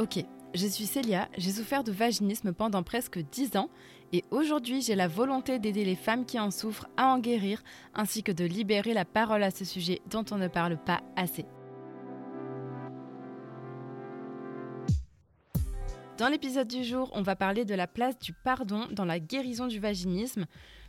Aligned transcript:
Ok, 0.00 0.24
je 0.54 0.66
suis 0.66 0.86
Célia, 0.86 1.28
j'ai 1.36 1.50
souffert 1.50 1.84
de 1.84 1.92
vaginisme 1.92 2.54
pendant 2.54 2.82
presque 2.82 3.18
10 3.18 3.58
ans 3.58 3.68
et 4.14 4.24
aujourd'hui 4.30 4.80
j'ai 4.80 4.94
la 4.94 5.08
volonté 5.08 5.58
d'aider 5.58 5.84
les 5.84 5.94
femmes 5.94 6.24
qui 6.24 6.40
en 6.40 6.50
souffrent 6.50 6.88
à 6.96 7.08
en 7.08 7.18
guérir 7.18 7.62
ainsi 7.92 8.22
que 8.22 8.32
de 8.32 8.46
libérer 8.46 8.94
la 8.94 9.04
parole 9.04 9.42
à 9.42 9.50
ce 9.50 9.66
sujet 9.66 10.00
dont 10.10 10.24
on 10.30 10.38
ne 10.38 10.48
parle 10.48 10.78
pas 10.78 11.02
assez. 11.16 11.44
Dans 16.16 16.28
l'épisode 16.28 16.68
du 16.68 16.82
jour, 16.82 17.10
on 17.12 17.20
va 17.20 17.36
parler 17.36 17.66
de 17.66 17.74
la 17.74 17.86
place 17.86 18.18
du 18.18 18.32
pardon 18.32 18.86
dans 18.92 19.04
la 19.04 19.20
guérison 19.20 19.66
du 19.66 19.80
vaginisme, 19.80 20.46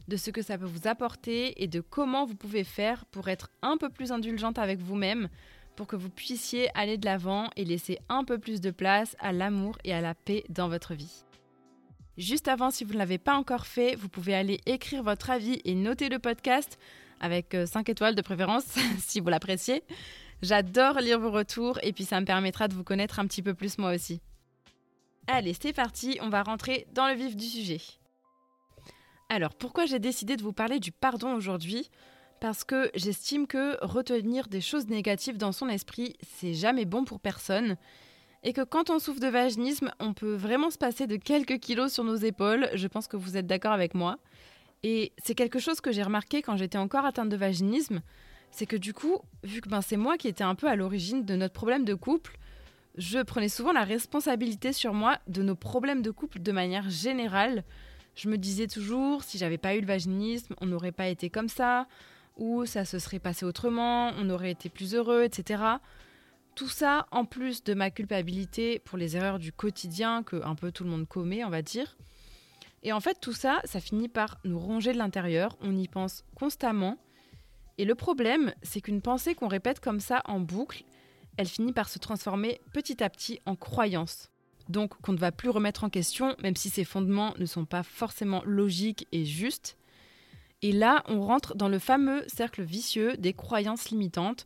de 0.08 0.16
ce 0.16 0.32
que 0.32 0.42
ça 0.42 0.58
peut 0.58 0.64
vous 0.64 0.88
apporter 0.88 1.62
et 1.62 1.68
de 1.68 1.82
comment 1.82 2.26
vous 2.26 2.36
pouvez 2.36 2.64
faire 2.64 3.04
pour 3.08 3.28
être 3.28 3.50
un 3.62 3.76
peu 3.76 3.90
plus 3.90 4.14
indulgente 4.14 4.58
avec 4.58 4.80
vous-même 4.80 5.28
pour 5.82 5.88
que 5.88 5.96
vous 5.96 6.12
puissiez 6.12 6.70
aller 6.78 7.00
de 7.00 7.06
l'avant 7.06 7.50
et 7.56 7.66
laisser 7.66 7.98
un 8.08 8.24
peu 8.24 8.38
plus 8.38 8.62
de 8.62 8.70
place 8.70 9.16
à 9.20 9.32
l'amour 9.32 9.80
et 9.84 9.96
à 9.96 10.00
la 10.00 10.14
paix 10.14 10.44
dans 10.50 10.70
votre 10.70 10.94
vie. 10.94 11.24
Juste 12.20 12.48
avant, 12.48 12.70
si 12.70 12.84
vous 12.84 12.94
ne 12.94 13.00
l'avez 13.00 13.18
pas 13.18 13.34
encore 13.34 13.66
fait, 13.66 13.96
vous 13.96 14.08
pouvez 14.08 14.36
aller 14.36 14.60
écrire 14.68 15.02
votre 15.02 15.32
avis 15.32 15.60
et 15.66 15.74
noter 15.74 16.10
le 16.10 16.20
podcast 16.20 16.78
avec 17.20 17.58
5 17.66 17.90
euh, 17.90 17.92
étoiles 17.94 18.14
de 18.14 18.22
préférence 18.22 18.66
si 19.00 19.22
vous 19.22 19.30
l'appréciez. 19.30 19.82
J'adore 20.44 21.00
lire 21.00 21.20
vos 21.20 21.32
retours 21.32 21.80
et 21.82 21.94
puis 21.94 22.06
ça 22.06 22.22
me 22.22 22.28
permettra 22.28 22.68
de 22.68 22.76
vous 22.76 22.84
connaître 22.84 23.20
un 23.20 23.26
petit 23.26 23.42
peu 23.42 23.56
plus 23.56 23.80
moi 23.80 23.92
aussi. 23.92 24.22
Allez, 25.26 25.56
c'est 25.60 25.74
parti, 25.74 26.20
on 26.22 26.30
va 26.30 26.44
rentrer 26.44 26.86
dans 26.94 27.08
le 27.08 27.16
vif 27.16 27.36
du 27.36 27.46
sujet. 27.46 27.82
Alors, 29.30 29.56
pourquoi 29.56 29.88
j'ai 29.88 29.98
décidé 29.98 30.38
de 30.38 30.44
vous 30.44 30.54
parler 30.54 30.80
du 30.80 30.92
pardon 30.92 31.34
aujourd'hui? 31.34 31.90
Parce 32.42 32.64
que 32.64 32.90
j'estime 32.96 33.46
que 33.46 33.78
retenir 33.86 34.48
des 34.48 34.62
choses 34.62 34.88
négatives 34.88 35.38
dans 35.38 35.52
son 35.52 35.70
esprit, 35.70 36.16
c'est 36.40 36.56
jamais 36.56 36.86
bon 36.86 37.06
pour 37.06 37.20
personne. 37.20 37.78
Et 38.42 38.52
que 38.52 38.64
quand 38.64 38.90
on 38.90 38.98
souffre 38.98 39.20
de 39.20 39.28
vaginisme, 39.28 39.92
on 40.00 40.16
peut 40.16 40.34
vraiment 40.34 40.72
se 40.72 40.80
passer 40.80 41.06
de 41.06 41.18
quelques 41.18 41.60
kilos 41.60 41.94
sur 41.94 42.04
nos 42.04 42.16
épaules. 42.16 42.68
Je 42.74 42.88
pense 42.88 43.08
que 43.08 43.16
vous 43.16 43.38
êtes 43.38 43.46
d'accord 43.46 43.74
avec 43.74 43.94
moi. 43.94 44.18
Et 44.82 45.14
c'est 45.24 45.36
quelque 45.36 45.60
chose 45.60 45.82
que 45.82 45.92
j'ai 45.92 46.02
remarqué 46.02 46.42
quand 46.42 46.58
j'étais 46.58 46.80
encore 46.80 47.06
atteinte 47.06 47.30
de 47.30 47.38
vaginisme. 47.38 48.02
C'est 48.50 48.66
que 48.66 48.76
du 48.76 48.96
coup, 48.96 49.20
vu 49.44 49.62
que 49.62 49.70
ben, 49.70 49.82
c'est 49.82 49.96
moi 49.96 50.18
qui 50.18 50.28
étais 50.28 50.44
un 50.44 50.56
peu 50.56 50.68
à 50.68 50.76
l'origine 50.76 51.24
de 51.24 51.36
notre 51.36 51.54
problème 51.54 51.86
de 51.86 51.94
couple, 51.94 52.40
je 52.98 53.20
prenais 53.20 53.50
souvent 53.50 53.72
la 53.72 53.84
responsabilité 53.84 54.74
sur 54.74 54.96
moi 54.96 55.20
de 55.28 55.44
nos 55.44 55.56
problèmes 55.56 56.02
de 56.02 56.10
couple 56.10 56.40
de 56.40 56.52
manière 56.52 56.90
générale. 56.90 57.64
Je 58.16 58.30
me 58.30 58.40
disais 58.40 58.66
toujours, 58.66 59.24
si 59.24 59.38
j'avais 59.38 59.60
pas 59.60 59.76
eu 59.76 59.82
le 59.82 59.86
vaginisme, 59.88 60.56
on 60.60 60.66
n'aurait 60.66 60.92
pas 60.92 61.08
été 61.08 61.30
comme 61.30 61.48
ça, 61.48 61.86
ou 62.42 62.66
ça 62.66 62.86
se 62.86 62.98
serait 62.98 63.20
passé 63.20 63.46
autrement, 63.46 64.10
on 64.18 64.28
aurait 64.32 64.50
été 64.50 64.68
plus 64.68 64.96
heureux, 64.96 65.24
etc. 65.24 65.62
Tout 66.56 66.68
ça, 66.68 67.06
en 67.12 67.24
plus 67.24 67.64
de 67.64 67.76
ma 67.76 67.92
culpabilité 67.92 68.80
pour 68.80 68.98
les 68.98 69.16
erreurs 69.16 69.38
du 69.38 69.54
quotidien 69.54 70.24
que 70.24 70.44
un 70.44 70.56
peu 70.56 70.72
tout 70.72 70.84
le 70.84 70.90
monde 70.90 71.08
commet, 71.08 71.46
on 71.46 71.52
va 71.52 71.62
dire. 71.62 71.96
Et 72.82 72.94
en 72.94 73.00
fait, 73.00 73.20
tout 73.22 73.32
ça, 73.32 73.62
ça 73.64 73.80
finit 73.80 74.10
par 74.10 74.40
nous 74.44 74.58
ronger 74.58 74.92
de 74.92 74.98
l'intérieur, 74.98 75.56
on 75.62 75.78
y 75.78 75.88
pense 75.88 76.26
constamment. 76.34 76.98
Et 77.78 77.86
le 77.86 77.94
problème, 77.94 78.56
c'est 78.64 78.82
qu'une 78.82 79.04
pensée 79.04 79.36
qu'on 79.36 79.48
répète 79.48 79.80
comme 79.80 80.00
ça 80.00 80.24
en 80.26 80.40
boucle, 80.40 80.84
elle 81.38 81.48
finit 81.48 81.74
par 81.74 81.90
se 81.90 82.00
transformer 82.00 82.60
petit 82.74 83.04
à 83.04 83.10
petit 83.12 83.40
en 83.46 83.56
croyance. 83.56 84.32
Donc 84.68 85.00
qu'on 85.02 85.14
ne 85.14 85.20
va 85.20 85.32
plus 85.32 85.50
remettre 85.50 85.84
en 85.84 85.92
question, 85.92 86.36
même 86.42 86.56
si 86.56 86.72
ses 86.72 86.86
fondements 86.86 87.36
ne 87.38 87.46
sont 87.46 87.66
pas 87.66 87.84
forcément 87.84 88.42
logiques 88.46 89.08
et 89.12 89.26
justes. 89.26 89.78
Et 90.62 90.72
là, 90.72 91.04
on 91.08 91.22
rentre 91.22 91.56
dans 91.56 91.70
le 91.70 91.80
fameux 91.80 92.24
cercle 92.28 92.62
vicieux 92.62 93.18
des 93.18 93.34
croyances 93.34 93.90
limitantes. 93.90 94.46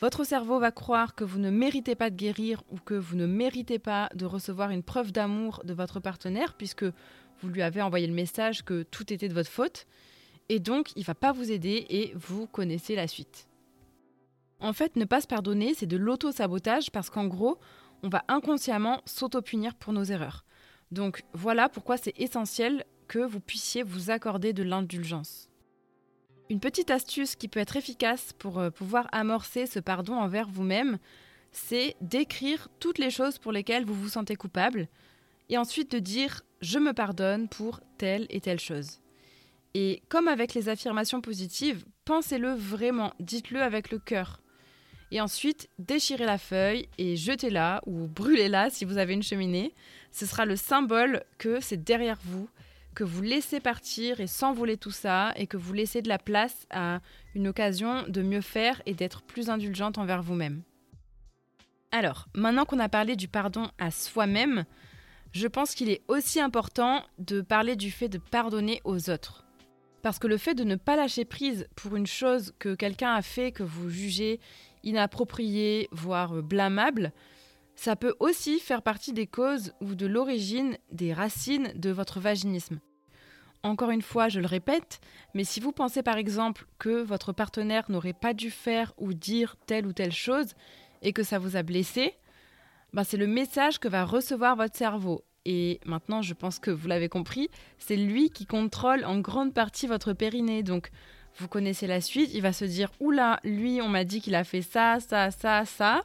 Votre 0.00 0.24
cerveau 0.24 0.58
va 0.58 0.72
croire 0.72 1.14
que 1.14 1.22
vous 1.22 1.38
ne 1.38 1.50
méritez 1.50 1.94
pas 1.94 2.10
de 2.10 2.16
guérir 2.16 2.62
ou 2.70 2.76
que 2.76 2.94
vous 2.94 3.16
ne 3.16 3.26
méritez 3.26 3.78
pas 3.78 4.10
de 4.14 4.26
recevoir 4.26 4.70
une 4.70 4.82
preuve 4.82 5.12
d'amour 5.12 5.62
de 5.64 5.72
votre 5.72 6.00
partenaire 6.00 6.54
puisque 6.54 6.84
vous 7.40 7.48
lui 7.48 7.62
avez 7.62 7.82
envoyé 7.82 8.06
le 8.06 8.12
message 8.12 8.64
que 8.64 8.82
tout 8.82 9.12
était 9.12 9.28
de 9.28 9.34
votre 9.34 9.50
faute. 9.50 9.86
Et 10.48 10.58
donc, 10.58 10.90
il 10.96 11.00
ne 11.00 11.04
va 11.04 11.14
pas 11.14 11.32
vous 11.32 11.52
aider 11.52 11.86
et 11.88 12.12
vous 12.16 12.46
connaissez 12.46 12.96
la 12.96 13.06
suite. 13.06 13.48
En 14.60 14.72
fait, 14.72 14.96
ne 14.96 15.04
pas 15.04 15.20
se 15.20 15.26
pardonner, 15.26 15.74
c'est 15.74 15.86
de 15.86 15.96
l'auto-sabotage 15.96 16.90
parce 16.90 17.10
qu'en 17.10 17.26
gros, 17.26 17.58
on 18.02 18.08
va 18.08 18.24
inconsciemment 18.28 19.00
s'auto-punir 19.04 19.74
pour 19.74 19.92
nos 19.92 20.04
erreurs. 20.04 20.44
Donc 20.90 21.24
voilà 21.32 21.68
pourquoi 21.68 21.96
c'est 21.96 22.18
essentiel 22.18 22.84
que 23.06 23.18
vous 23.18 23.40
puissiez 23.40 23.82
vous 23.82 24.10
accorder 24.10 24.52
de 24.52 24.62
l'indulgence. 24.62 25.48
Une 26.50 26.60
petite 26.60 26.90
astuce 26.90 27.36
qui 27.36 27.48
peut 27.48 27.60
être 27.60 27.76
efficace 27.76 28.32
pour 28.38 28.58
euh, 28.58 28.70
pouvoir 28.70 29.08
amorcer 29.12 29.66
ce 29.66 29.78
pardon 29.78 30.14
envers 30.14 30.48
vous-même, 30.48 30.98
c'est 31.52 31.96
d'écrire 32.00 32.68
toutes 32.80 32.98
les 32.98 33.10
choses 33.10 33.38
pour 33.38 33.52
lesquelles 33.52 33.84
vous 33.84 33.94
vous 33.94 34.08
sentez 34.08 34.36
coupable 34.36 34.88
et 35.48 35.56
ensuite 35.56 35.92
de 35.92 35.98
dire 35.98 36.42
je 36.60 36.78
me 36.78 36.92
pardonne 36.92 37.48
pour 37.48 37.80
telle 37.98 38.26
et 38.30 38.40
telle 38.40 38.60
chose. 38.60 39.00
Et 39.74 40.02
comme 40.08 40.28
avec 40.28 40.54
les 40.54 40.68
affirmations 40.68 41.20
positives, 41.20 41.84
pensez-le 42.04 42.52
vraiment, 42.52 43.12
dites-le 43.20 43.60
avec 43.60 43.90
le 43.90 43.98
cœur. 43.98 44.40
Et 45.10 45.20
ensuite, 45.20 45.68
déchirez 45.78 46.26
la 46.26 46.38
feuille 46.38 46.88
et 46.98 47.16
jetez-la 47.16 47.82
ou 47.86 48.06
brûlez-la 48.06 48.70
si 48.70 48.84
vous 48.84 48.98
avez 48.98 49.14
une 49.14 49.22
cheminée. 49.22 49.74
Ce 50.10 50.26
sera 50.26 50.44
le 50.44 50.56
symbole 50.56 51.24
que 51.38 51.60
c'est 51.60 51.82
derrière 51.82 52.18
vous 52.24 52.48
que 52.94 53.04
vous 53.04 53.22
laissez 53.22 53.60
partir 53.60 54.20
et 54.20 54.26
s'envoler 54.26 54.76
tout 54.76 54.90
ça 54.90 55.32
et 55.36 55.46
que 55.46 55.56
vous 55.56 55.72
laissez 55.72 56.02
de 56.02 56.08
la 56.08 56.18
place 56.18 56.66
à 56.70 57.00
une 57.34 57.48
occasion 57.48 58.04
de 58.08 58.22
mieux 58.22 58.40
faire 58.40 58.80
et 58.86 58.94
d'être 58.94 59.22
plus 59.22 59.50
indulgente 59.50 59.98
envers 59.98 60.22
vous-même. 60.22 60.62
Alors, 61.90 62.26
maintenant 62.34 62.64
qu'on 62.64 62.80
a 62.80 62.88
parlé 62.88 63.16
du 63.16 63.28
pardon 63.28 63.70
à 63.78 63.90
soi-même, 63.90 64.64
je 65.32 65.46
pense 65.46 65.74
qu'il 65.74 65.90
est 65.90 66.02
aussi 66.08 66.40
important 66.40 67.04
de 67.18 67.40
parler 67.40 67.76
du 67.76 67.90
fait 67.90 68.08
de 68.08 68.18
pardonner 68.18 68.80
aux 68.84 69.10
autres. 69.10 69.44
Parce 70.02 70.18
que 70.18 70.26
le 70.26 70.36
fait 70.36 70.54
de 70.54 70.64
ne 70.64 70.76
pas 70.76 70.96
lâcher 70.96 71.24
prise 71.24 71.66
pour 71.76 71.96
une 71.96 72.06
chose 72.06 72.52
que 72.58 72.74
quelqu'un 72.74 73.14
a 73.14 73.22
fait 73.22 73.52
que 73.52 73.62
vous 73.62 73.90
jugez 73.90 74.38
inappropriée, 74.82 75.88
voire 75.92 76.42
blâmable, 76.42 77.12
ça 77.76 77.96
peut 77.96 78.14
aussi 78.20 78.60
faire 78.60 78.82
partie 78.82 79.12
des 79.12 79.26
causes 79.26 79.72
ou 79.80 79.94
de 79.94 80.06
l'origine 80.06 80.76
des 80.92 81.12
racines 81.12 81.72
de 81.74 81.90
votre 81.90 82.20
vaginisme. 82.20 82.80
Encore 83.62 83.90
une 83.90 84.02
fois, 84.02 84.28
je 84.28 84.40
le 84.40 84.46
répète, 84.46 85.00
mais 85.32 85.44
si 85.44 85.58
vous 85.58 85.72
pensez 85.72 86.02
par 86.02 86.18
exemple 86.18 86.66
que 86.78 87.02
votre 87.02 87.32
partenaire 87.32 87.90
n'aurait 87.90 88.12
pas 88.12 88.34
dû 88.34 88.50
faire 88.50 88.92
ou 88.98 89.14
dire 89.14 89.56
telle 89.66 89.86
ou 89.86 89.92
telle 89.92 90.12
chose 90.12 90.54
et 91.02 91.12
que 91.12 91.22
ça 91.22 91.38
vous 91.38 91.56
a 91.56 91.62
blessé, 91.62 92.14
ben 92.92 93.04
c'est 93.04 93.16
le 93.16 93.26
message 93.26 93.78
que 93.78 93.88
va 93.88 94.04
recevoir 94.04 94.54
votre 94.54 94.76
cerveau. 94.76 95.24
Et 95.46 95.80
maintenant, 95.84 96.22
je 96.22 96.34
pense 96.34 96.58
que 96.58 96.70
vous 96.70 96.88
l'avez 96.88 97.08
compris, 97.08 97.48
c'est 97.78 97.96
lui 97.96 98.30
qui 98.30 98.46
contrôle 98.46 99.04
en 99.04 99.18
grande 99.18 99.52
partie 99.52 99.86
votre 99.86 100.12
périnée. 100.12 100.62
Donc, 100.62 100.90
vous 101.36 101.48
connaissez 101.48 101.86
la 101.86 102.00
suite, 102.00 102.30
il 102.32 102.42
va 102.42 102.52
se 102.52 102.64
dire 102.64 102.90
Oula, 103.00 103.40
lui, 103.44 103.80
on 103.82 103.88
m'a 103.88 104.04
dit 104.04 104.20
qu'il 104.20 104.34
a 104.34 104.44
fait 104.44 104.62
ça, 104.62 105.00
ça, 105.00 105.30
ça, 105.30 105.64
ça 105.64 106.04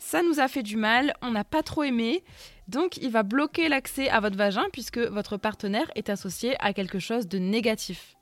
ça 0.00 0.22
nous 0.22 0.40
a 0.40 0.48
fait 0.48 0.62
du 0.62 0.76
mal, 0.76 1.14
on 1.22 1.30
n'a 1.30 1.44
pas 1.44 1.62
trop 1.62 1.84
aimé, 1.84 2.24
donc 2.68 2.96
il 2.96 3.10
va 3.10 3.22
bloquer 3.22 3.68
l'accès 3.68 4.08
à 4.08 4.18
votre 4.18 4.36
vagin 4.36 4.64
puisque 4.72 4.98
votre 4.98 5.36
partenaire 5.36 5.90
est 5.94 6.08
associé 6.08 6.56
à 6.58 6.72
quelque 6.72 6.98
chose 6.98 7.28
de 7.28 7.38
négatif. 7.38 8.16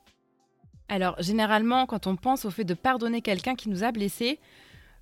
Alors 0.88 1.14
généralement 1.22 1.86
quand 1.86 2.06
on 2.06 2.16
pense 2.16 2.44
au 2.44 2.50
fait 2.50 2.64
de 2.64 2.74
pardonner 2.74 3.22
quelqu'un 3.22 3.54
qui 3.54 3.68
nous 3.68 3.84
a 3.84 3.92
blessés, 3.92 4.40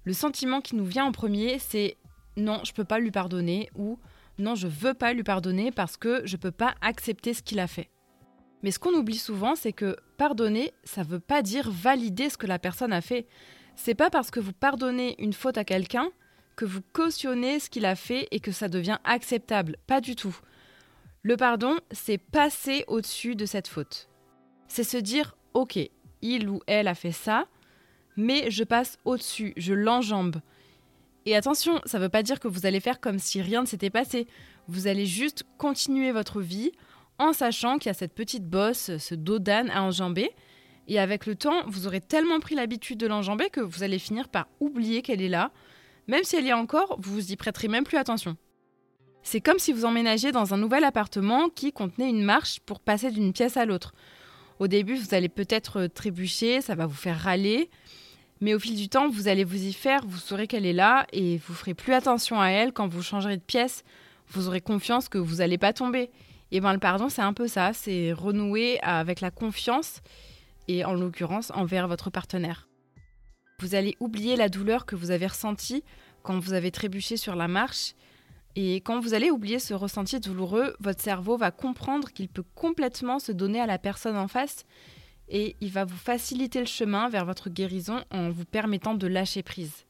le 0.05 0.13
sentiment 0.13 0.61
qui 0.61 0.77
nous 0.77 0.85
vient 0.85 1.07
en 1.07 1.13
premier 1.13 1.59
c'est 1.59 1.97
non, 2.37 2.61
je 2.65 2.73
peux 2.73 2.85
pas 2.85 2.99
lui 2.99 3.11
pardonner 3.11 3.71
ou 3.75 3.99
non, 4.39 4.55
je 4.55 4.69
veux 4.69 4.93
pas 4.93 5.15
lui 5.15 5.23
pardonner 5.23 5.73
parce 5.73 5.97
que 5.97 6.21
je 6.27 6.37
peux 6.37 6.51
pas 6.51 6.75
accepter 6.83 7.33
ce 7.33 7.43
qu'il 7.43 7.59
a 7.59 7.67
fait. 7.67 7.89
Mais 8.63 8.71
ce 8.71 8.79
qu'on 8.79 8.93
oublie 8.93 9.17
souvent, 9.17 9.55
c'est 9.55 9.73
que 9.73 9.97
pardonner, 10.19 10.75
ça 10.85 11.03
veut 11.03 11.21
pas 11.21 11.41
dire 11.41 11.71
valider 11.71 12.29
ce 12.29 12.37
que 12.37 12.47
la 12.47 12.59
personne 12.59 12.93
a 12.93 13.01
fait. 13.01 13.27
C'est 13.77 13.95
pas 13.95 14.11
parce 14.11 14.31
que 14.31 14.41
vous 14.41 14.53
pardonnez 14.53 15.15
une 15.19 15.33
faute 15.33 15.57
à 15.57 15.65
quelqu'un 15.65 16.11
que 16.57 16.65
vous 16.65 16.81
cautionnez 16.93 17.61
ce 17.61 17.71
qu'il 17.71 17.87
a 17.87 17.95
fait 17.95 18.27
et 18.31 18.41
que 18.41 18.51
ça 18.51 18.69
devient 18.69 18.99
acceptable. 19.05 19.77
Pas 19.87 20.01
du 20.01 20.17
tout. 20.17 20.37
Le 21.23 21.37
pardon, 21.37 21.77
c'est 21.91 22.19
passer 22.19 22.85
au-dessus 22.89 23.37
de 23.37 23.47
cette 23.47 23.69
faute. 23.69 24.09
C'est 24.69 24.85
se 24.85 24.97
dire, 24.97 25.37
ok, 25.55 25.79
il 26.23 26.49
ou 26.49 26.61
elle 26.67 26.89
a 26.89 26.95
fait 26.95 27.13
ça, 27.13 27.47
mais 28.17 28.51
je 28.51 28.65
passe 28.65 28.99
au-dessus, 29.05 29.53
je 29.57 29.75
l'enjambe. 29.75 30.41
Et 31.27 31.35
attention, 31.37 31.81
ça 31.85 31.99
ne 31.99 32.05
veut 32.05 32.09
pas 32.09 32.23
dire 32.23 32.41
que 32.41 32.49
vous 32.49 32.67
allez 32.67 32.81
faire 32.81 33.01
comme 33.01 33.19
si 33.19 33.43
rien 33.43 33.63
ne 33.63 33.67
s'était 33.67 33.91
passé. 33.91 34.27
Vous 34.69 34.87
allez 34.87 35.07
juste 35.07 35.45
continuer 35.59 36.13
votre 36.13 36.41
vie 36.41 36.73
en 37.19 37.33
sachant 37.33 37.79
qu'il 37.79 37.89
y 37.89 37.91
a 37.91 37.95
cette 37.95 38.15
petite 38.15 38.49
bosse, 38.49 38.97
ce 38.97 39.15
dos 39.15 39.39
d'âne 39.39 39.71
à 39.71 39.83
enjamber. 39.83 40.31
Et 40.89 41.01
avec 41.01 41.27
le 41.27 41.35
temps, 41.35 41.65
vous 41.67 41.87
aurez 41.87 42.01
tellement 42.01 42.39
pris 42.39 42.55
l'habitude 42.55 42.99
de 42.99 43.09
l'enjamber 43.09 43.51
que 43.51 43.61
vous 43.61 43.83
allez 43.83 43.99
finir 43.99 44.29
par 44.29 44.47
oublier 44.61 45.03
qu'elle 45.03 45.21
est 45.21 45.29
là, 45.29 45.51
même 46.07 46.25
si 46.25 46.37
elle 46.37 46.45
y 46.45 46.49
est 46.49 46.55
encore, 46.55 46.97
vous 46.99 47.33
y 47.33 47.37
prêterez 47.37 47.69
même 47.69 47.85
plus 47.85 47.97
attention. 47.97 48.37
C'est 49.23 49.41
comme 49.41 49.59
si 49.59 49.73
vous 49.73 49.85
emménagiez 49.85 50.31
dans 50.31 50.55
un 50.55 50.57
nouvel 50.57 50.85
appartement 50.85 51.49
qui 51.49 51.73
contenait 51.73 52.11
une 52.11 52.23
marche 52.23 52.61
pour 52.61 52.81
passer 52.81 53.11
d'une 53.11 53.33
pièce 53.33 53.57
à 53.57 53.65
l'autre. 53.65 53.93
Au 54.59 54.69
début, 54.69 54.95
vous 54.95 55.15
allez 55.15 55.29
peut-être 55.29 55.87
trébucher, 55.89 56.61
ça 56.61 56.75
va 56.75 56.87
vous 56.87 56.95
faire 56.95 57.19
râler, 57.19 57.71
mais 58.41 58.55
au 58.55 58.59
fil 58.59 58.77
du 58.77 58.89
temps, 58.89 59.09
vous 59.09 59.29
allez 59.29 59.45
vous 59.45 59.65
y 59.65 59.73
faire, 59.73 60.03
vous 60.07 60.19
saurez 60.19 60.47
qu'elle 60.47 60.65
est 60.65 60.73
là 60.73 61.07
et 61.13 61.39
vous 61.39 61.55
ferez 61.55 61.75
plus 61.75 61.93
attention 61.93 62.41
à 62.41 62.49
elle 62.49 62.73
quand 62.73 62.87
vous 62.87 63.03
changerez 63.03 63.37
de 63.37 63.43
pièce 63.43 63.83
vous 64.29 64.49
aurez 64.49 64.61
confiance 64.61 65.09
que 65.09 65.19
vous 65.19 65.37
n'allez 65.37 65.59
pas 65.59 65.73
tomber. 65.73 66.11
Et 66.53 66.61
bien 66.61 66.73
le 66.73 66.79
pardon, 66.79 67.09
c'est 67.09 67.23
un 67.23 67.33
peu 67.33 67.49
ça, 67.49 67.73
c'est 67.73 68.13
renouer 68.13 68.79
avec 68.83 69.21
la 69.21 69.31
confiance, 69.31 70.01
et 70.69 70.85
en 70.85 70.95
l'occurrence 70.95 71.51
envers 71.55 71.89
votre 71.89 72.11
partenaire. 72.11 72.66
Vous 73.61 73.75
allez 73.75 73.97
oublier 74.01 74.37
la 74.37 74.49
douleur 74.51 74.85
que 74.85 74.97
vous 74.97 75.11
avez 75.11 75.27
ressentie 75.27 75.83
quand 76.23 76.39
vous 76.39 76.53
avez 76.53 76.71
trébuché 76.71 77.17
sur 77.17 77.37
la 77.37 77.49
marche, 77.49 77.95
et 78.55 78.77
quand 78.77 79.01
vous 79.01 79.15
allez 79.15 79.31
oublier 79.31 79.59
ce 79.59 79.75
ressenti 79.75 80.19
douloureux, 80.19 80.75
votre 80.81 81.03
cerveau 81.03 81.37
va 81.37 81.51
comprendre 81.51 82.11
qu'il 82.11 82.29
peut 82.29 82.45
complètement 82.55 83.19
se 83.19 83.33
donner 83.33 83.61
à 83.61 83.67
la 83.67 83.79
personne 83.79 84.17
en 84.17 84.29
face, 84.29 84.65
et 85.29 85.57
il 85.61 85.71
va 85.71 85.85
vous 85.85 85.97
faciliter 85.97 86.61
le 86.61 86.67
chemin 86.67 87.09
vers 87.09 87.25
votre 87.25 87.51
guérison 87.51 88.03
en 88.11 88.31
vous 88.31 88.45
permettant 88.45 88.95
de 88.95 89.07
lâcher 89.07 89.43
prise. 89.43 89.87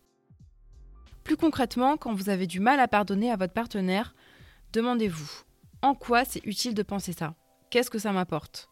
Plus 1.25 1.37
concrètement, 1.37 1.97
quand 1.97 2.15
vous 2.15 2.29
avez 2.29 2.47
du 2.47 2.61
mal 2.61 2.79
à 2.79 2.89
pardonner 2.89 3.31
à 3.31 3.37
votre 3.37 3.53
partenaire, 3.53 4.15
demandez-vous 4.73 5.31
en 5.83 5.95
quoi 5.95 6.25
c'est 6.25 6.45
utile 6.45 6.75
de 6.75 6.83
penser 6.83 7.13
ça? 7.13 7.35
Qu'est-ce 7.71 7.91
que 7.91 7.99
ça 7.99 8.13
m'apporte? 8.13 8.69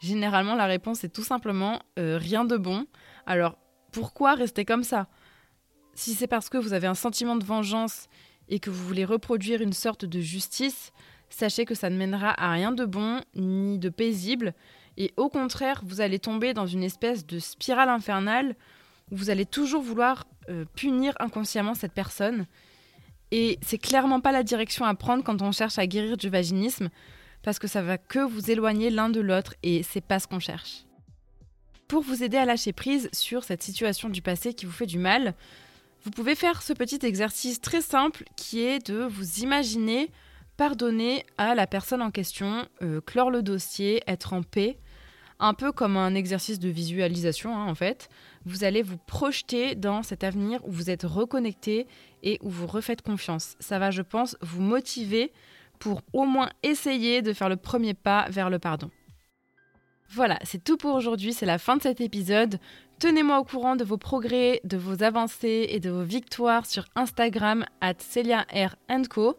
Généralement, 0.00 0.54
la 0.54 0.66
réponse 0.66 1.04
est 1.04 1.14
tout 1.14 1.22
simplement 1.22 1.80
euh, 1.98 2.18
rien 2.18 2.44
de 2.44 2.56
bon. 2.56 2.86
Alors, 3.26 3.58
pourquoi 3.94 4.34
rester 4.34 4.64
comme 4.64 4.82
ça? 4.82 5.06
Si 5.94 6.14
c'est 6.14 6.26
parce 6.26 6.48
que 6.48 6.58
vous 6.58 6.72
avez 6.72 6.88
un 6.88 6.96
sentiment 6.96 7.36
de 7.36 7.44
vengeance 7.44 8.08
et 8.48 8.58
que 8.58 8.68
vous 8.68 8.84
voulez 8.84 9.04
reproduire 9.04 9.62
une 9.62 9.72
sorte 9.72 10.04
de 10.04 10.20
justice, 10.20 10.92
sachez 11.30 11.64
que 11.64 11.76
ça 11.76 11.90
ne 11.90 11.96
mènera 11.96 12.34
à 12.42 12.50
rien 12.50 12.72
de 12.72 12.84
bon 12.84 13.20
ni 13.36 13.78
de 13.78 13.88
paisible. 13.88 14.52
Et 14.96 15.14
au 15.16 15.28
contraire, 15.28 15.80
vous 15.84 16.00
allez 16.00 16.18
tomber 16.18 16.54
dans 16.54 16.66
une 16.66 16.82
espèce 16.82 17.24
de 17.24 17.38
spirale 17.38 17.88
infernale 17.88 18.56
où 19.12 19.16
vous 19.16 19.30
allez 19.30 19.46
toujours 19.46 19.82
vouloir 19.82 20.26
euh, 20.48 20.64
punir 20.74 21.14
inconsciemment 21.20 21.74
cette 21.74 21.92
personne. 21.92 22.46
Et 23.30 23.60
c'est 23.62 23.78
clairement 23.78 24.20
pas 24.20 24.32
la 24.32 24.42
direction 24.42 24.84
à 24.86 24.94
prendre 24.96 25.22
quand 25.22 25.40
on 25.40 25.52
cherche 25.52 25.78
à 25.78 25.86
guérir 25.86 26.16
du 26.16 26.28
vaginisme, 26.28 26.88
parce 27.44 27.60
que 27.60 27.68
ça 27.68 27.80
va 27.80 27.96
que 27.96 28.18
vous 28.18 28.50
éloigner 28.50 28.90
l'un 28.90 29.08
de 29.08 29.20
l'autre 29.20 29.54
et 29.62 29.84
c'est 29.84 30.04
pas 30.04 30.18
ce 30.18 30.26
qu'on 30.26 30.40
cherche. 30.40 30.84
Pour 31.88 32.02
vous 32.02 32.22
aider 32.22 32.36
à 32.36 32.44
lâcher 32.44 32.72
prise 32.72 33.08
sur 33.12 33.44
cette 33.44 33.62
situation 33.62 34.08
du 34.08 34.22
passé 34.22 34.54
qui 34.54 34.66
vous 34.66 34.72
fait 34.72 34.86
du 34.86 34.98
mal, 34.98 35.34
vous 36.04 36.10
pouvez 36.10 36.34
faire 36.34 36.62
ce 36.62 36.72
petit 36.72 36.98
exercice 37.02 37.60
très 37.60 37.82
simple 37.82 38.24
qui 38.36 38.62
est 38.62 38.90
de 38.90 39.04
vous 39.04 39.40
imaginer 39.40 40.10
pardonner 40.56 41.24
à 41.36 41.54
la 41.54 41.66
personne 41.66 42.02
en 42.02 42.10
question, 42.10 42.66
euh, 42.82 43.00
clore 43.00 43.30
le 43.30 43.42
dossier, 43.42 44.02
être 44.06 44.32
en 44.32 44.42
paix, 44.42 44.78
un 45.40 45.52
peu 45.52 45.72
comme 45.72 45.96
un 45.96 46.14
exercice 46.14 46.58
de 46.58 46.68
visualisation 46.68 47.56
hein, 47.56 47.66
en 47.66 47.74
fait. 47.74 48.08
Vous 48.46 48.64
allez 48.64 48.82
vous 48.82 48.98
projeter 48.98 49.74
dans 49.74 50.02
cet 50.02 50.24
avenir 50.24 50.60
où 50.66 50.70
vous 50.70 50.90
êtes 50.90 51.02
reconnecté 51.02 51.86
et 52.22 52.38
où 52.42 52.50
vous 52.50 52.66
refaites 52.66 53.02
confiance. 53.02 53.56
Ça 53.60 53.78
va, 53.78 53.90
je 53.90 54.02
pense, 54.02 54.36
vous 54.40 54.62
motiver 54.62 55.32
pour 55.78 56.02
au 56.12 56.24
moins 56.24 56.50
essayer 56.62 57.20
de 57.20 57.32
faire 57.32 57.48
le 57.48 57.56
premier 57.56 57.94
pas 57.94 58.26
vers 58.30 58.48
le 58.48 58.58
pardon. 58.58 58.90
Voilà, 60.10 60.38
c'est 60.44 60.62
tout 60.62 60.76
pour 60.76 60.94
aujourd'hui, 60.94 61.32
c'est 61.32 61.46
la 61.46 61.58
fin 61.58 61.76
de 61.76 61.82
cet 61.82 62.00
épisode. 62.00 62.58
Tenez-moi 63.00 63.38
au 63.40 63.44
courant 63.44 63.76
de 63.76 63.84
vos 63.84 63.96
progrès, 63.96 64.60
de 64.64 64.76
vos 64.76 65.02
avancées 65.02 65.66
et 65.70 65.80
de 65.80 65.90
vos 65.90 66.04
victoires 66.04 66.66
sur 66.66 66.84
Instagram 66.94 67.64
at 67.80 67.94
Co 69.10 69.36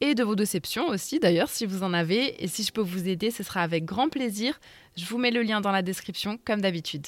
et 0.00 0.16
de 0.16 0.24
vos 0.24 0.34
déceptions 0.34 0.88
aussi 0.88 1.20
d'ailleurs 1.20 1.48
si 1.48 1.64
vous 1.64 1.84
en 1.84 1.94
avez 1.94 2.42
et 2.42 2.48
si 2.48 2.64
je 2.64 2.72
peux 2.72 2.80
vous 2.80 3.08
aider 3.08 3.30
ce 3.30 3.44
sera 3.44 3.62
avec 3.62 3.84
grand 3.84 4.08
plaisir. 4.08 4.58
Je 4.96 5.06
vous 5.06 5.18
mets 5.18 5.30
le 5.30 5.42
lien 5.42 5.60
dans 5.60 5.70
la 5.70 5.82
description 5.82 6.38
comme 6.44 6.60
d'habitude. 6.60 7.06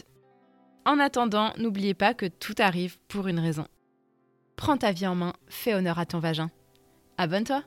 En 0.87 0.99
attendant, 1.01 1.53
n'oubliez 1.59 1.95
pas 1.95 2.15
que 2.15 2.27
tout 2.27 2.55
arrive 2.59 2.99
pour 3.09 3.27
une 3.27 3.41
raison. 3.41 3.67
Prends 4.55 4.77
ta 4.77 4.93
vie 4.93 5.07
en 5.07 5.15
main, 5.15 5.33
fais 5.49 5.75
honneur 5.75 5.99
à 5.99 6.07
ton 6.07 6.21
vagin. 6.21 6.51
Abonne-toi 7.19 7.65